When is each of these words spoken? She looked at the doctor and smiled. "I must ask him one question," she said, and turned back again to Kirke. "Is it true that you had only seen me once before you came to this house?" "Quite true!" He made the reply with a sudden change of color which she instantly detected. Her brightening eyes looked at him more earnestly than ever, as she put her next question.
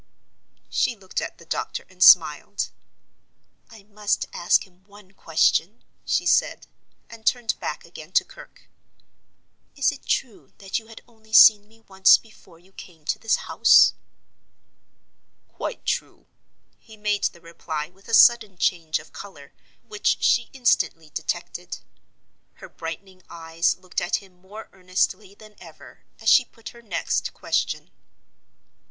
She 0.71 0.95
looked 0.95 1.21
at 1.21 1.37
the 1.37 1.45
doctor 1.45 1.85
and 1.87 2.03
smiled. 2.03 2.71
"I 3.69 3.83
must 3.83 4.25
ask 4.33 4.65
him 4.65 4.83
one 4.85 5.11
question," 5.11 5.83
she 6.05 6.25
said, 6.25 6.65
and 7.07 7.23
turned 7.23 7.59
back 7.59 7.85
again 7.85 8.11
to 8.13 8.25
Kirke. 8.25 8.67
"Is 9.75 9.91
it 9.91 10.07
true 10.07 10.53
that 10.57 10.79
you 10.79 10.87
had 10.87 11.03
only 11.07 11.33
seen 11.33 11.67
me 11.67 11.81
once 11.81 12.17
before 12.17 12.57
you 12.57 12.71
came 12.71 13.05
to 13.05 13.19
this 13.19 13.45
house?" 13.45 13.93
"Quite 15.47 15.85
true!" 15.85 16.25
He 16.79 16.97
made 16.97 17.25
the 17.25 17.39
reply 17.39 17.89
with 17.89 18.07
a 18.07 18.15
sudden 18.15 18.57
change 18.57 18.97
of 18.97 19.13
color 19.13 19.53
which 19.87 20.23
she 20.23 20.49
instantly 20.51 21.11
detected. 21.13 21.77
Her 22.55 22.69
brightening 22.69 23.21
eyes 23.29 23.77
looked 23.77 24.01
at 24.01 24.15
him 24.15 24.41
more 24.41 24.67
earnestly 24.73 25.35
than 25.35 25.55
ever, 25.59 25.99
as 26.19 26.27
she 26.27 26.43
put 26.43 26.69
her 26.69 26.81
next 26.81 27.35
question. 27.35 27.91